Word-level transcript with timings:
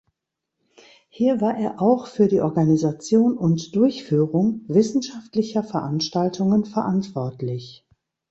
Hier 1.09 1.41
war 1.41 1.57
er 1.59 1.79
auch 1.79 2.07
für 2.07 2.27
die 2.27 2.41
Organisation 2.41 3.37
und 3.37 3.75
Durchführung 3.75 4.61
wissenschaftlicher 4.67 5.61
Veranstaltungen 5.63 6.65
verantwortlich. 6.65 7.85